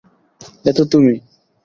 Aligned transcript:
এ 0.65 0.71
তো 0.77 0.83
তুমি! 0.91 1.15